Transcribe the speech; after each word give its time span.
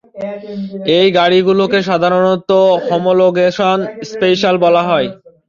এই 0.97 1.07
গাড়িগুলোকে 1.17 1.79
সাধারণত 1.89 2.49
"হমোলোগেশন 2.87 3.77
স্পেশাল" 4.09 4.55
বলা 4.63 4.81
হয়। 4.83 5.07